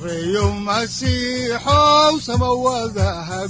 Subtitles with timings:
[0.00, 3.40] sareeyo masiixow samawadaha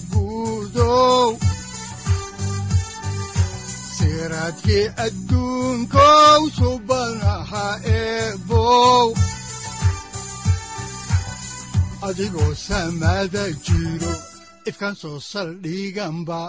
[15.00, 16.40] soo saldhiganba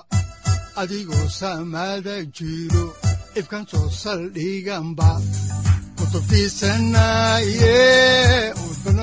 [0.81, 2.85] adigoo saamaada jiro
[3.39, 5.09] ifkan soo saldhiganba
[5.97, 7.75] kutubtiisanaaye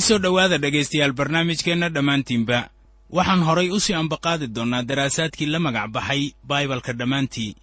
[0.00, 2.58] ku soo dhowaada dhegaystayaal barnaamijkeenna dhammaantiinba.
[3.16, 7.56] Waxaan horay u sii ambaqaadi doonnaa daraasaadkii la magac baxay baibalka dhammaantii.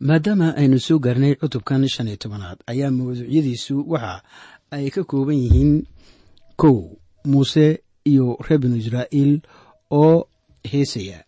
[0.00, 4.22] Maadaama aynu soo gaarnay cutubkan shan iyo tobanaad ayaa mawduucyadiisu waxa
[4.70, 5.86] ay ka kooban yihiin
[6.56, 9.40] kow muuse iyo reer binu israa'iil
[9.90, 10.28] oo
[10.72, 11.24] heesaya.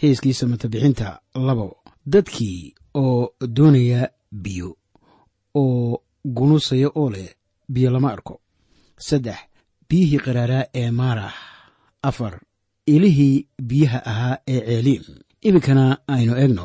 [0.00, 4.76] Heeskiisa matabixinta labo dadkii oo doonaya biyo
[5.54, 7.28] oo gunusaya oo leh
[7.68, 8.40] biyo lama arko.
[8.96, 9.36] Saddex
[9.88, 11.32] biyihii qaraaraa ee maarax
[12.08, 12.32] afar
[12.94, 15.02] ilihii biyaha ahaa ee ceeliim
[15.48, 15.84] iminkana
[16.16, 16.64] aynu eegno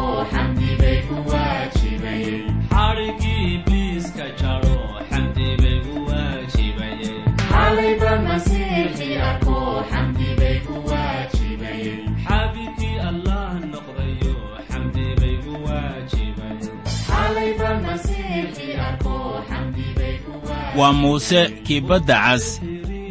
[20.77, 22.61] waa muuse kii badda cas.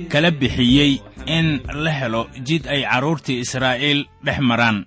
[0.08, 4.86] Kala bixiyey in la helo jid ay carruurtii israa'iil dhex maraan.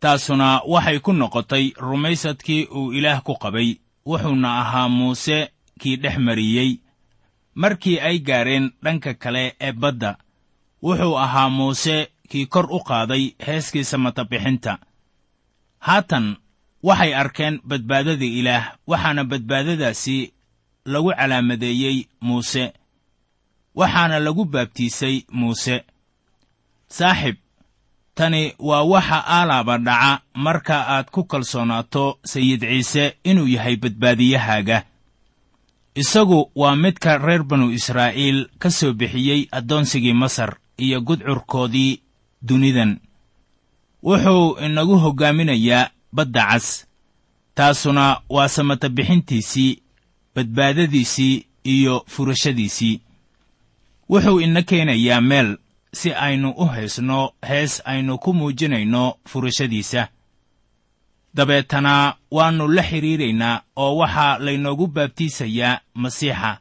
[0.00, 5.50] Taasuna waxay ku noqotay rumaysadkii uu ilaah ku qabay wuxuuna ahaa muuse
[5.80, 6.80] kii dhex mariyey.
[7.54, 10.18] Markii ay gaadheen dhanka kale ee badda
[10.82, 14.78] wuxuu ahaa muuse kii kor u qaaday heeskii samatabixinta
[15.78, 16.36] haatan
[16.82, 20.33] waxay arkeen badbaadada ilaah waxaana badbaadadaasi
[20.84, 22.72] lagu calaamadeeyey muuse.
[23.74, 25.84] Waxaana lagu baabtiisay muuse.
[26.88, 27.36] Saaxib
[28.14, 34.84] tani waa waxa aalaaba dhaca marka aad ku kalsoonaato sayid ciise inuu yahay badbaadiyahaaga.
[35.94, 42.00] Isagu waa midka reer banu israa'iil ka soo bixiyey addoonsigii masar iyo gudcurkoodii
[42.42, 43.00] dunidan.
[44.02, 46.86] Wuxuu inagu hoggaaminayaa badda cas
[47.54, 49.82] taasuna waa samatabixintiisii
[50.34, 53.00] badbaadadiisii iyo furashadiisii.
[54.08, 55.56] Wuxuu ina keenayaa meel
[55.92, 60.08] si aynu u haysno hees aynu ku muujinayno furashadiisa.
[61.34, 66.58] Dabeetana waannu la xidhiidhaynaa oo waxaa laynoogu baabtiisayaa masiixa.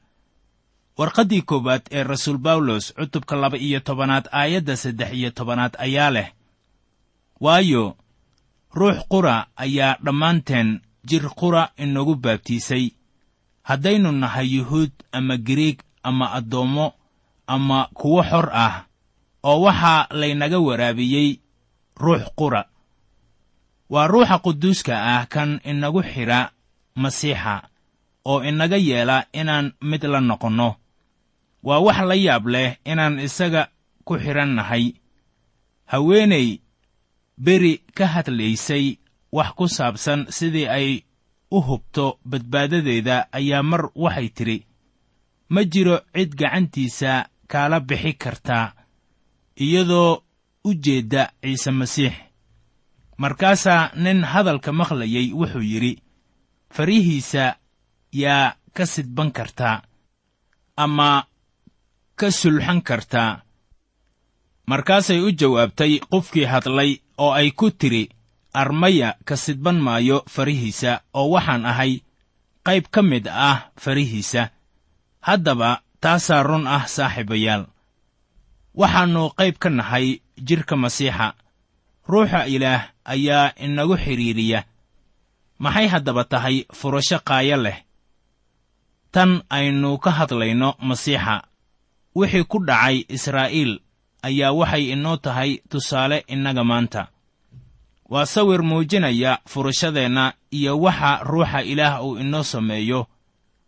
[0.98, 6.32] Warqaddii koowaad ee rasuul bawlos cutubka laba iyo tobanaad aayadda saddex iyo tobanaad ayaa leh
[7.42, 7.98] waayo
[8.74, 12.90] ruux qura ayaa dhammaanteen jir qura inagu baabtiisay
[13.64, 16.94] haddaynu nahay yuhuud ama giriig ama addoommo
[17.48, 18.86] ama kuwo xor ah
[19.44, 21.40] oo waxaa laynaga waraabiyey
[21.98, 22.66] ruux qura.
[23.90, 26.52] Waa ruuxa quduuska ah kan inagu xidha
[26.96, 27.70] masiixa
[28.26, 30.76] oo inaga yeela inaan mid la noqonno.
[31.64, 33.68] Waa wax la yaab leh inaan isaga
[34.06, 34.94] ku xidhan nahay.
[35.92, 36.60] Haweenay
[37.38, 38.98] beri ka hadlaysay
[39.32, 40.88] wax ku saabsan sidii ay
[41.56, 44.58] u hubto badbaadadeeda ayaa mar waxay tidhi
[45.54, 47.12] ma jiro cid gacantiisa
[47.52, 48.66] kaala bixi kartaa
[49.66, 50.12] iyadoo
[50.68, 52.14] u jeedda ciise masiix.
[53.18, 55.94] Markaasaa nin hadalka maqlayey wuxuu yidhi
[56.76, 57.44] farihiisa
[58.22, 59.78] yaa ka sidban kartaa
[60.84, 61.10] ama
[62.20, 63.32] ka sulxan kartaa
[64.70, 66.92] markaasay u jawaabtay qofkii hadlay
[67.24, 68.04] oo ay ku tidhi
[68.54, 72.02] armaya ka sidban maayo farihiisa oo waxaan ahay
[72.64, 74.50] qayb ka mid ah farihiisa.
[75.22, 77.68] Haddaba taasaa run ah saaxiibayaal.
[78.76, 81.34] Waxaannu qayb ka nahay jidhka masiixa.
[82.08, 84.64] Ruuxa ilaah ayaa inagu xidhiidhiya
[85.64, 87.80] maxay haddaba tahay furasho qaayo leh?
[89.14, 91.48] Tan aynu ka hadlayno masiixa.
[92.16, 93.80] Wixii ku dhacay israa'iil
[94.28, 97.13] ayaa waxay inoo tahay tusaale innaga maanta
[98.14, 103.08] waa sawir muujinaya furashadeenna iyo waxa ruuxa ilaah uu inoo sameeyo.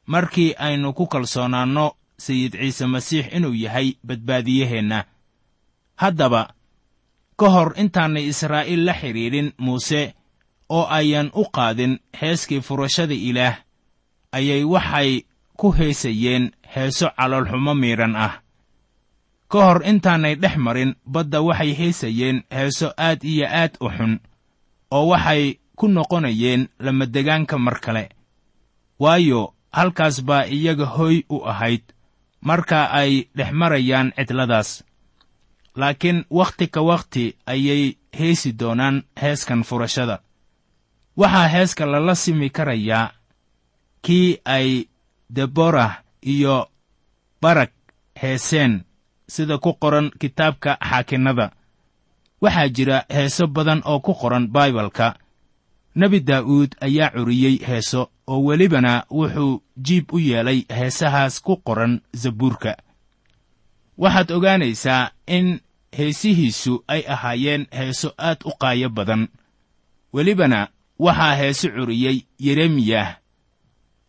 [0.05, 1.85] Markii aynu ku kalsoonaanno
[2.17, 4.99] sayid ciise masiix inuu yahay badbaadiyaheenna.
[5.95, 6.53] Haddaba
[7.39, 10.13] ka hor intaanay israa'iil la xidhiidhin muuse
[10.69, 13.55] oo ayan u qaadin heeskii furashada ilaah
[14.31, 15.25] ayay waxay
[15.57, 18.41] ku heesayeen heeso caloolxumo miidhan ah.
[19.49, 24.19] Ka hor intaanay dhex marin badda waxay heesayeen heeso aad iyo aad u xun
[24.95, 25.43] oo waxay
[25.79, 28.03] ku noqonayeen lamadegaanka mar kale.
[29.03, 29.41] Waayo
[29.77, 31.83] halkaas baa iyaga hoy u ahayd
[32.47, 34.69] marka ay dhex marayaan cidladaas.
[35.79, 37.83] Laakiin wakhti ka wakhti ayay
[38.17, 40.17] heesi doonaan heeskan furashada.
[41.19, 43.11] Waxaa heeska lala simi karayaa
[44.05, 44.87] kii ay
[45.29, 45.93] deborah
[46.33, 46.69] iyo
[47.41, 47.71] barak
[48.21, 48.83] heeseen
[49.27, 51.51] sida ku qoran kitaabka xaakinnada
[52.41, 55.15] waxaa jira heeso badan oo ku qoran baibalka.
[55.95, 62.75] Nebi daa'uud ayaa curiyey heeso oo welibana wuxuu jiib u yeelay heesahaas ku qoran zabuurka.
[63.97, 65.59] Waxaad ogaanaysaa in
[65.97, 69.27] heesihiisu ay ahaayeen heeso aad u qaayo badan.
[70.13, 70.67] Welibana
[70.99, 73.15] waxaa heese curiyey yeremiyah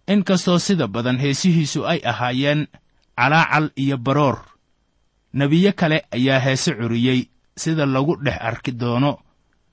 [0.09, 2.67] in kastoo sida badan heesihiisu ay ahaayeen
[3.17, 4.39] calaacal iyo baroor
[5.33, 7.21] nebiyo kale ayaa heese curiyey
[7.57, 9.19] sida lagu dhex arki doono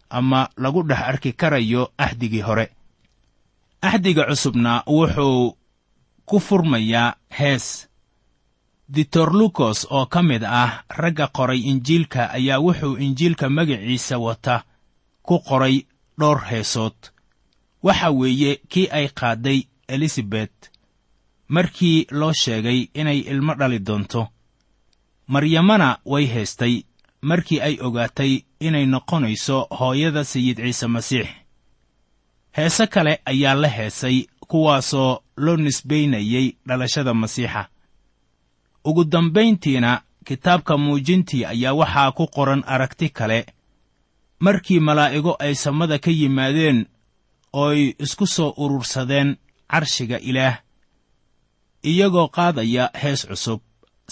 [0.09, 2.65] ama lagu dhex arki karayo axdigii hore.
[3.81, 5.57] Axdiga cusubna wuxuu
[6.25, 7.87] ku furmayaa hees.
[8.89, 14.63] Ditorlukos oo ka mid ah ragga qoray injiilka ayaa wuxuu injiilka magaciisa wata
[15.23, 15.85] ku qoray
[16.19, 16.97] dhowr heesood.
[17.83, 20.71] Waxa weeye kii ay qaadday elisabet
[21.47, 24.27] markii loo sheegay inay ilmo dhali doonto
[25.27, 26.83] maryamana way heestay
[27.29, 31.27] markii ay ogaatay inay noqonayso hooyada sayid ciise masiix.
[32.57, 37.69] Heese kale ayaa la heesay kuwaasoo loo nisbaynayey dhalashada masiixa.
[38.85, 43.45] Ugu dambayntiina kitaabka muujintii ayaa waxaa ku qoran aragti kale.
[44.39, 46.85] Markii malaa'igo ay samada ka yimaadeen
[47.53, 49.37] ooy isku soo urursadeen
[49.71, 50.57] carshiga ilaah.
[51.83, 53.61] Iyagoo qaadaya hees cusub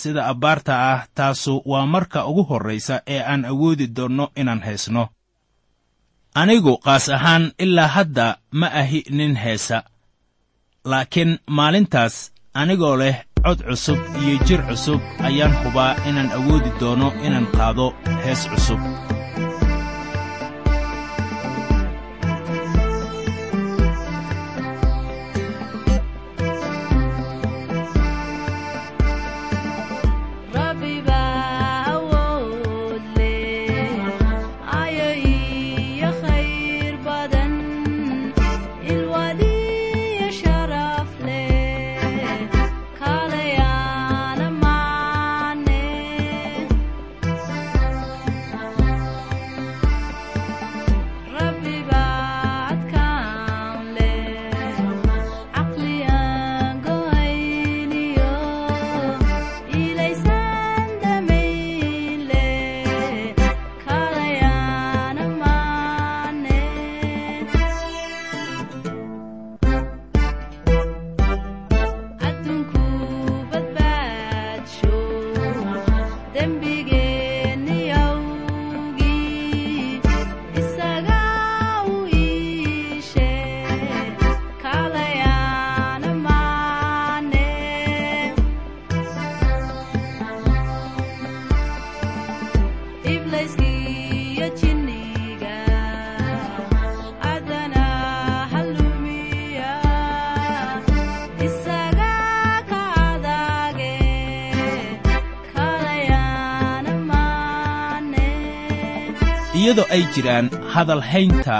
[0.01, 5.03] sida abbaarta ah taasu waa marka ugu horraysa ee aan awoodi doonno inaan heesno
[6.41, 8.25] anigu qaas ahaan ilaa hadda
[8.59, 9.77] ma ahi nin heesa
[10.91, 12.15] laakiin maalintaas
[12.61, 13.15] anigoo leh
[13.45, 17.85] cod cusub iyo jir cusub ayaan hubaa inaan awoodi doono inaan qaado
[18.25, 18.79] hees cusub
[109.61, 111.57] iyadoo ay jiraan hadalhaynta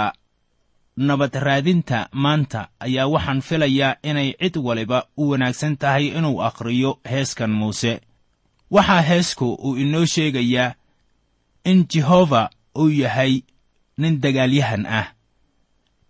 [1.08, 7.50] nabad raadinta maanta ayaa waxaan filayaa inay cid waliba u wanaagsan tahay inuu akhriyo heeskan
[7.60, 8.00] muuse.
[8.70, 10.74] Waxaa heesku uu inoo sheegayaa
[11.64, 13.40] in jehova uu yahay
[13.98, 15.06] nin dagaalyahan ah.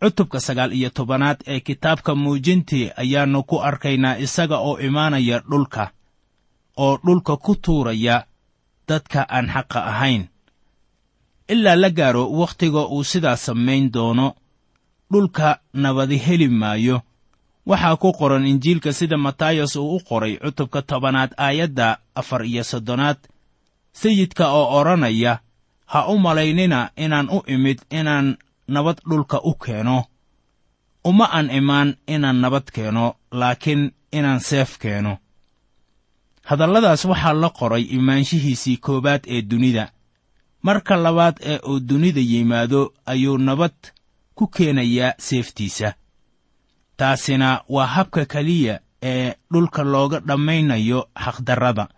[0.03, 5.91] Cutubka sagaal iyo tobanaad ee kitaabka muujintii ayaannu ku arkaynaa isaga oo imaanaya dhulka
[6.77, 8.27] oo dhulka ku tuuraya
[8.89, 10.23] dadka aan xaqa ahayn
[11.53, 14.27] ilaa la gaaro wakhtiga uu sidaa samayn doono
[15.13, 15.49] dhulka
[15.83, 16.97] nabadi heli maayo.
[17.67, 21.89] Waxaa ku qoran injiilka sida matayos uu u qoray cutubka tobanaad aayadda
[22.21, 23.19] afar iyo soddonaad.
[24.01, 25.33] Sayidka oo odhanaya
[25.93, 28.37] ha u malaynina inaan u imid inaan
[28.75, 30.05] nabad dhulka u keeno.
[31.05, 33.05] Uma aan imaan inaan nabad keeno
[33.41, 33.83] laakiin
[34.13, 35.13] inaan seef keeno.
[36.49, 39.85] Hadalladaas waxaa la qoray imaanshihiisii koowaad ee dunida
[40.63, 43.75] marka labaad ee uu dunida yimaado ayuu nabad
[44.35, 45.95] ku keenayaa seeftiisa.
[46.97, 51.89] Taasina waa habka keliya ee dhulka looga dhammaynayo xaqdarrada.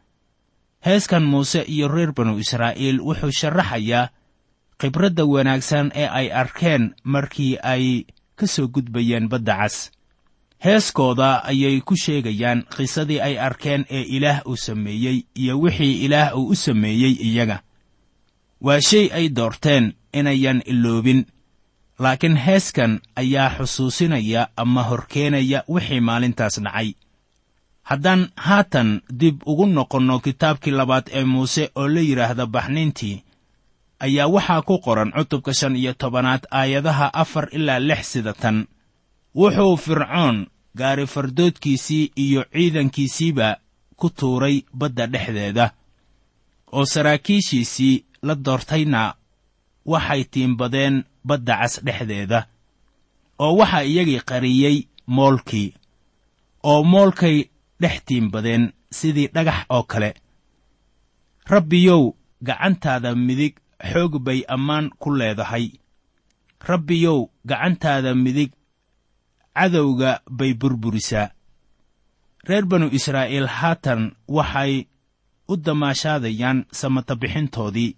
[0.86, 4.08] Heeskan muuse iyo reer banu israa'iil wuxuu sharaxayaa
[4.80, 8.04] khibradda wanaagsan ee ay arkeen markii ay
[8.36, 9.90] ka soo gudbayeen badda cas.
[10.64, 16.48] Heeskooda ayay ku sheegayaan qisadii ay arkeen ee ilaah uu sameeyey iyo wixii ilaah uu
[16.48, 17.62] u sameeyey iyaga
[18.66, 19.84] waa shay ay doorteen
[20.18, 21.20] inayan iloobin
[22.02, 26.88] laakiin heeskan ayaa xusuusinaya ama horkeenaya wixii maalintaas dhacay.
[27.88, 28.90] Haddaan haatan
[29.20, 33.22] dib ugu noqonno kitaabkii labaad ee muuse oo la yidhaahda baxnintii
[34.06, 38.66] ayaa waxaa ku qoran cutubka shan iyo tobanaad aayadaha afar ilaa lix sida tan.
[39.34, 40.46] Wuxuu fircoon
[40.78, 43.56] gaari fardoodkiisii iyo ciidankiisiiba
[43.96, 45.66] ku tuuray badda dhexdeeda
[46.72, 49.02] oo saraakiishiisii la doortayna
[49.92, 50.94] waxay tiimbadeen
[51.28, 52.40] badda cas dhexdeeda
[53.44, 54.76] oo waxaa iyagii qariyey
[55.16, 55.68] moolkii
[56.70, 57.36] oo moolkay
[57.82, 58.64] dhex tiimbadeen
[58.98, 60.10] sidii dhagax oo kale.
[61.52, 62.02] Rabbiyow
[62.46, 63.54] gacantaada midig
[63.90, 65.66] xoog bay ammaan ku leedahay.
[66.68, 67.18] Rabbiyow
[67.50, 68.52] gacantaada midig
[69.56, 71.28] cadowga bay burburisaa.
[72.48, 74.02] Reer banu israa'iil haatan
[74.36, 74.86] waxay
[75.48, 77.96] u damaashaadayaan samatabixintoodii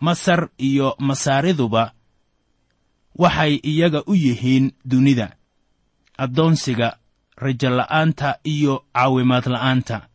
[0.00, 1.92] masar iyo masaariduba
[3.18, 5.36] waxay iyaga u yihiin dunida
[6.18, 6.88] addoonsiga
[7.36, 10.08] rajala'aanta iyo caawimaad la'aanta.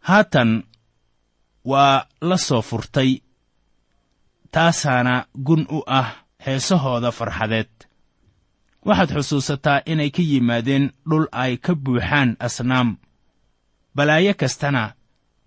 [0.00, 0.50] Haatan
[1.64, 3.10] waa la soo furtay
[4.50, 6.08] taasaana gun u ah
[6.46, 7.70] heesahooda farxadeed.
[8.86, 12.96] Waxaad xusuusataa inay ka yimaadeen dhul ay ka buuxaan asnaam.
[13.96, 14.82] Balaayo kastana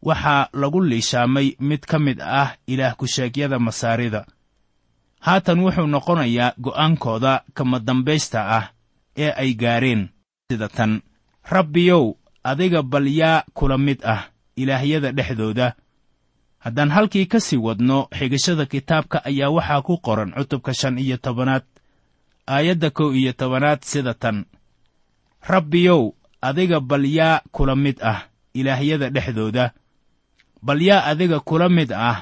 [0.01, 4.25] waxaa lagu liishaamay mid ka mid ah ilaah ku-sheegyada masaarida.
[5.19, 8.65] Haatan wuxuu noqonayaa go'aankooda kama dambaysta ah
[9.17, 10.09] ee ay gaareen
[10.51, 11.01] sida tan.
[11.49, 12.13] Rabbiyow
[12.43, 15.75] adiga bal yaa kula mid ah ilaahyada dhexdooda.
[16.59, 21.63] Haddaan halkii ka sii wadno xigashada kitaabka ayaa waxaa ku qoran cutubka shan iyo tobanaad
[22.47, 24.45] aayadda kow iyo tobanaad sida tan.
[25.41, 29.71] Rabbiyow adiga bal yaa kula mid ah ilaahyada dhexdooda
[30.67, 32.17] bal yaa adiga kula mid ah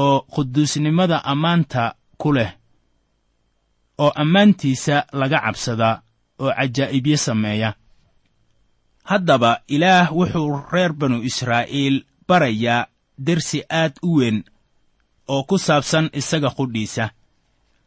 [0.00, 1.82] oo quduusnimada ammaanta
[2.20, 2.50] ku leh
[4.04, 5.94] oo ammaantiisa laga cabsadaa
[6.42, 7.70] oo cajaa'ibyo sameeya.
[9.10, 11.96] Haddaba ilaah wuxuu reer banu israa'iil
[12.28, 12.86] barayaa
[13.26, 14.38] dersi aad u weyn
[15.32, 17.04] oo ku saabsan isaga qudhiisa.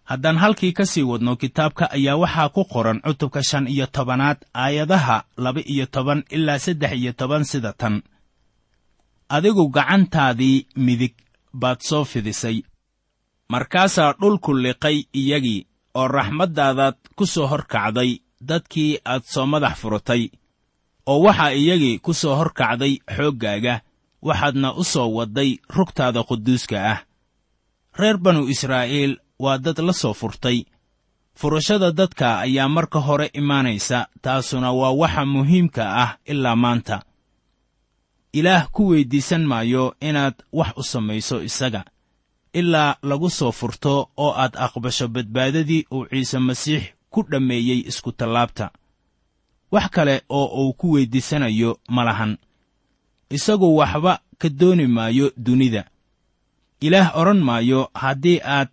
[0.10, 5.18] Haddaan halkii ka sii wadno kitaabka ayaa waxaa ku qoran cutubka shan iyo tobanaad aayadaha
[5.44, 7.96] laba iyo toban ilaa saddex iyo toban sida tan
[9.36, 11.16] adigu gacantaadii midig
[11.62, 12.58] baad soo fidisay.
[13.52, 15.66] Markaasaa dhulku liqay iyagii
[16.00, 18.12] oo raxmaddaadaad ku soo hor kacday
[18.50, 20.24] dadkii aad soo madax furatay
[21.12, 23.76] oo waxaa iyagii ku soo hor kacday xooggaaga
[24.28, 27.00] waxaadna u soo wadday rugtaada quduuska ah.
[28.00, 29.14] Reer banu israa'iil
[29.44, 30.60] waa dad la soo furtay.
[31.40, 36.96] Furashada dadka ayaa marka hore imaanaysa taasuna waa waxa muhiimka ah ilaa maanta
[38.34, 41.86] ilaah ku weyddiisan maayo inaad wax u samayso isaga
[42.54, 48.72] ilaa lagu soo furto oo aad aqbasho badbaadadii uu ciise masiix ku dhammeeyey iskutallaabta
[49.72, 52.38] wax kale oo uu ku weyddiisanayo ma lahan.
[53.30, 55.84] Isagu waxba ka dooni maayo dunida.
[56.82, 58.70] Ilaah odhan maayo haddii aad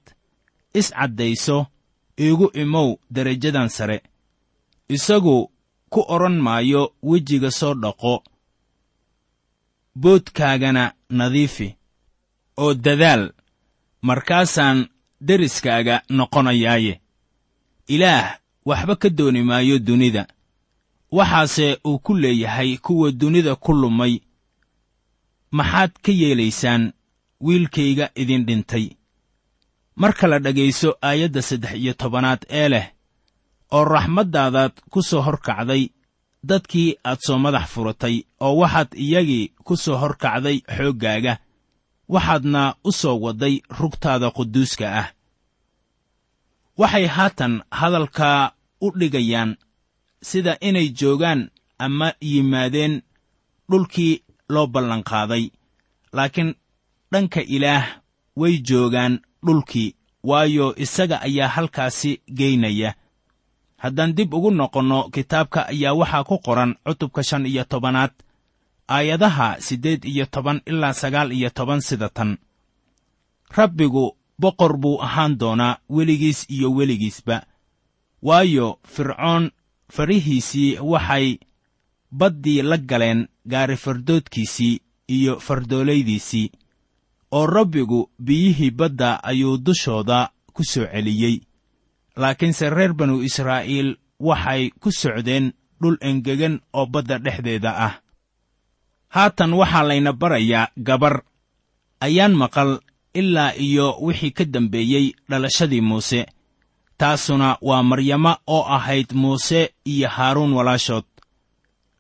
[0.75, 1.67] iscaddayso
[2.21, 4.03] iigu imow derajadan sare.
[4.89, 5.51] Isagu
[5.89, 8.23] ku odhan maayo wejiga soo dhaqo
[9.95, 11.77] boodkaagana nadiifi
[12.57, 13.33] oo dadaal
[14.03, 14.89] markaasaan
[15.21, 17.01] deriskaaga noqonayaaye.
[17.87, 20.27] Ilaah waxba ka dooni maayo dunida.
[21.13, 24.21] Waxaase uu ku leeyahay kuwa dunida ku lumay.
[25.51, 26.93] Maxaad ka yeelaysaan
[27.41, 28.97] wiilkayga idin dhintay.
[29.97, 32.87] Marka la dhegayso aayadda saddex iyo tobanaad ee leh
[33.71, 35.91] oo raxmaddaadaad ku soo hor kacday
[36.49, 41.33] dadkii aad soo madax furatay oo waxaad iyagii ku soo hor kacday xooggaaga
[42.09, 45.09] waxaadna u soo wadday rugtaada quduuska ah.
[46.81, 49.57] Waxay haatan hadalkaa u dhigayaan
[50.23, 53.03] sida inay joogaan ama yimaadeen
[53.71, 55.45] dhulkii loo ballanqaaday
[56.13, 56.55] laakiin
[57.13, 57.85] dhanka ilaah
[58.37, 62.95] way joogaan dhulkii waayo isaga ayaa halkaasi geynaya
[63.83, 68.13] haddaan dib ugu noqonno kitaabka ayaa waxaa ku qoran cutubka shan iyo tobanaad
[68.97, 72.31] aayadaha siddeed iyo toban ilaa sagaal iyo toban sida tan.
[73.57, 74.05] Rabbigu
[74.39, 77.37] boqor buu ahaan doonaa weligiis iyo weligiisba.
[78.23, 79.51] Waayo fircoon
[79.95, 81.39] farihiisii waxay
[82.13, 86.51] baddii la galeen gaari fardoodkiisii iyo fardoolaydiisii
[87.33, 91.41] oo rabbigu biyihii badda ayuu dushooda ku soo celiyey
[92.17, 97.95] laakiinse reer banu israa'iil waxay ku socdeen dhul engegan oo badda dhexdeeda ah.
[99.09, 101.23] Haatan waxaa layna barayaa gabar.
[102.01, 102.81] Ayaan maqal
[103.15, 106.27] ilaa iyo wixii ka dambeeyey dhalashadii muuse.
[106.99, 111.05] Taasuna waa maryamo oo ahayd muuse iyo haaruun walaashood.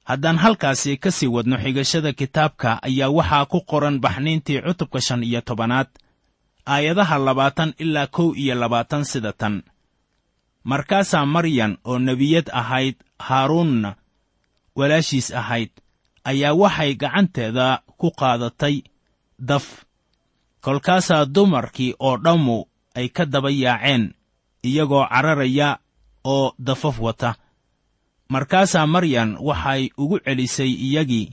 [0.04, 5.40] Haddaan halkaasi ka sii wadno xigashada kitaabka ayaa waxaa ku qoran baxniintii cutubka shan iyo
[5.40, 5.88] tobanaad
[6.66, 9.62] aayadaha labaatan ilaa kow iyo labaatan sida tan
[10.64, 13.96] markaasaa maryan oo nebiyad ahayd haaruunna
[14.76, 15.70] walaashiis ahayd
[16.24, 18.82] ayaa waxay gacanteeda ku qaadatay
[19.38, 19.66] daf.
[20.60, 24.14] Kolkaasaa dumarkii oo dhammu ay ka daba yaaceen
[24.62, 25.78] iyagoo cararaya
[26.24, 27.34] oo dafaf wata.
[28.28, 31.32] Markaasaa maryan waxay ugu celisay iyagii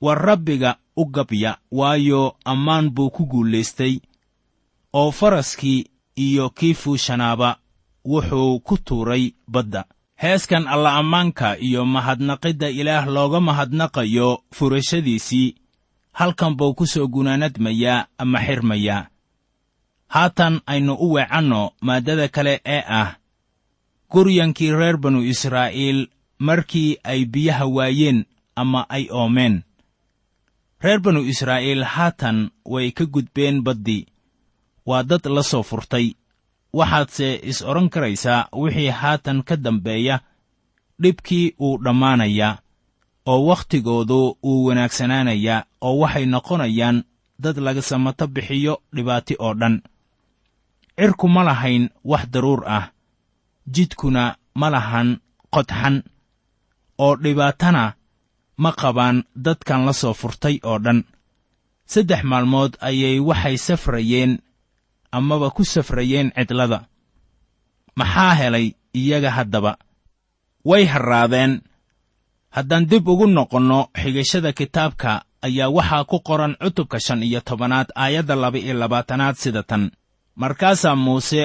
[0.00, 3.98] war rabbiga u gabya waayo ammaan buu ku guulaystay
[4.92, 7.56] oo faraskii iyo kii fuushanaaba
[8.04, 9.84] wuxuu ku tuuray badda.
[10.22, 15.54] Heeskan alla ammaanka iyo mahadnaqidda ilaah looga mahadnaqayo furashadiisii
[16.12, 19.08] halkan buu ku soo gunaanadmayaa ama xirmayaa.
[20.08, 23.16] Haatan aynu u weecanno maaddada kale ee ah
[24.10, 26.06] guryankii reer banu israa'iil
[26.38, 28.24] markii ay biyaha waayeen
[28.56, 29.62] ama ay oomeen.
[30.80, 34.06] Reer banu israa'iil haatan way ka gudbeen baddii
[34.86, 36.14] waa dad la soo furtay
[36.78, 40.16] waxaadse is odhan karaysaa wixii haatan ka dambeeya
[41.02, 42.58] dhibkii uu dhammaanayaa
[43.32, 46.96] oo wakhtigoodu wuu wanaagsanaanayaa oo waxay noqonayaan
[47.42, 49.76] dad laga samato bixiyo dhibaati oo dhan.
[50.98, 52.84] Cirku ma lahayn wax daruur ah
[53.74, 54.24] jidkuna
[54.60, 55.08] ma lahan
[55.54, 55.96] qodxan
[57.04, 57.84] oo dhibaatana
[58.62, 61.00] ma qabaan dadkan la soo furtay oo dhan.
[61.92, 64.32] Saddex maalmood ayay waxay safrayeen
[65.18, 66.78] amaba ku safrayeen cidlada.
[67.98, 68.66] Maxaa helay
[69.00, 69.72] iyaga haddaba?
[70.68, 71.52] Way harraadeen.
[72.56, 75.10] Haddaan dib ugu noqonno xigashada kitaabka
[75.46, 79.90] ayaa waxaa ku qoran cutubka shan iyo tobanaad aayadda laba iyo labaatanaad sida tan.
[80.40, 81.42] Markaasaa muuse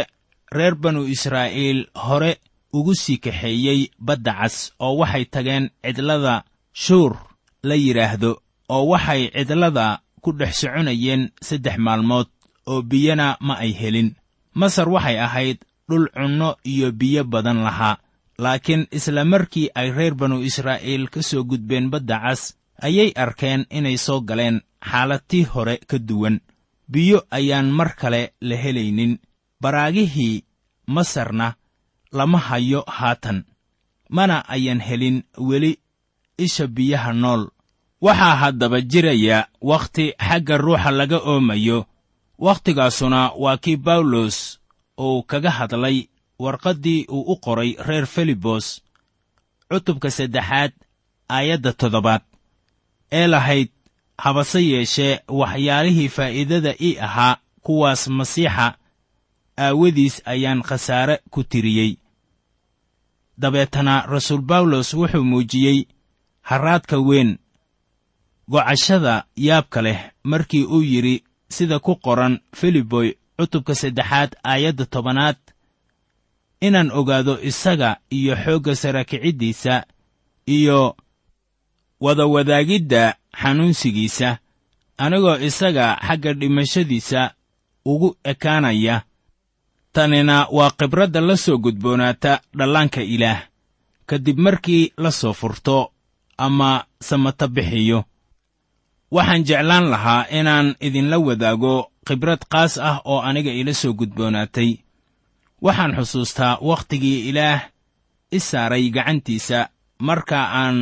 [0.57, 2.31] reer banu israa'iil hore
[2.77, 4.55] ugu sii kaxeeyey badda cas
[4.85, 6.35] oo waxay tageen cidlada
[6.83, 7.11] shuur
[7.67, 8.31] la yidhaahdo
[8.75, 9.85] oo waxay cidlada
[10.23, 12.27] ku dhex soconayeen saddex maalmood
[12.71, 14.09] oo biyana ma ay helin.
[14.59, 15.57] Masar waxay ahayd
[15.89, 17.97] dhul cunno iyo biyo badan lahaa
[18.43, 22.41] laakiin isla markii ay reer banu israa'iil ka soo gudbeen badda cas
[22.87, 24.57] ayay arkeen inay soo galeen
[24.89, 26.39] xaaladtii hore ka duwan.
[26.91, 29.13] Biyo ayaan mar kale la helaynin.
[29.61, 30.43] Baraagihii
[30.87, 31.47] masarna
[32.11, 33.43] lama hayo haatan
[34.09, 35.77] mana ayan helin weli
[36.37, 37.43] isha biyaha nool.
[38.01, 41.85] Waxaa haddaba jiraya wakhti xagga ruuxa laga oomayo
[42.39, 44.59] wakhtigaasuna waa kii bawlos
[44.99, 46.07] uu kaga hadlay
[46.39, 48.81] warqaddii uu u qoray reer filibos
[49.69, 50.71] cutubka saddexaad
[51.29, 52.21] aayadda toddobaad.
[53.11, 53.69] Ee lahayd
[54.17, 58.67] habase yeeshee waxyaalihii faa'iidada ii ahaa kuwaas masiixa
[59.57, 61.97] aawadiis ayaan khasaare ku tiriyey.
[63.37, 65.87] Dabeetana rasuul bawlos wuxuu muujiyey
[66.41, 67.37] harraadka weyn
[68.47, 75.37] gocashada yaabka leh markii uu yidhi sida ku qoran filiboy cutubka saddexaad aayadda tobanaad.
[76.61, 79.83] Inaan ogaado isaga iyo xoogga sarakiciddiisa
[80.45, 80.95] iyo
[81.99, 84.37] wada wadaagidda xanuunsigiisa
[84.97, 87.21] anigoo isaga xagga dhimashadiisa
[87.85, 89.01] ugu ekaanaya
[89.91, 93.41] tanina waa khibradda la soo gudboonaata dhallaanka ilaah.
[94.05, 95.91] Ka dib markii la soo furto
[96.37, 98.03] ama samata bixiyo
[99.11, 101.75] waxaan jeclaan lahaa inaan idinla wadaago
[102.07, 104.71] khibrad qaas ah oo aniga ila soo gudboonaatay.
[105.61, 107.61] Waxaan xusuustaa wakhtigii ilaah
[108.31, 109.69] i saaray gacantiisa
[109.99, 110.77] marka aan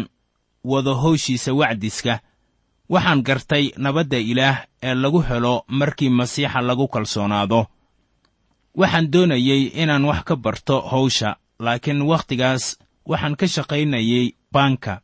[0.63, 2.19] wado howshiisa wacdiska.
[2.89, 7.65] Waxaan gartay nabadda ilaah ee lagu helo markii masiixa lagu kalsoonaado.
[8.79, 12.63] Waxaan doonayey inaan wax ka barto hawsha laakiin wakhtigaas
[13.09, 15.01] waxaan ka shaqaynayey baanka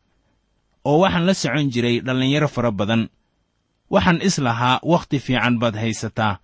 [0.85, 3.09] oo waxaan la socon jiray dhallinyaro fara badan.
[3.93, 6.39] Waxaan is lahaa wakhti fiican baad haysataa.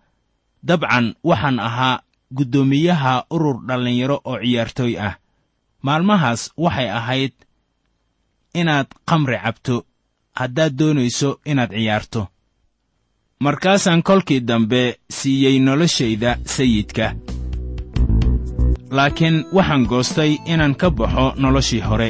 [0.68, 2.02] Dabcan waxaan ahaa
[2.36, 5.14] guddoomiyaha urur dhallinyaro oo ciyaartooy ah.
[5.82, 7.34] Maalmahaas waxay ahayd
[8.54, 9.86] inaad khamri cabto.
[10.40, 12.28] Haddaad doonayso inaad ciyaarto.
[13.40, 17.16] Markaasaan kolkii dambe siiyey noloshayda sayidka.
[18.92, 22.10] Laakiin waxaan goostay inaan ka baxo noloshii hore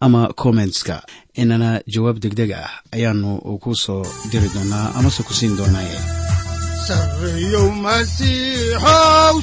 [0.00, 1.02] ama kommentska
[1.40, 3.30] inana jawaab degdeg ah ayaanu
[3.62, 5.98] ku soo diri doonaa amase ku siin doonaaye
[6.86, 9.36] sarreeyow masiixow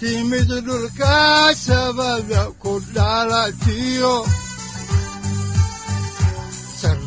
[0.00, 4.14] timid dhulka sabada ku dhalatiyo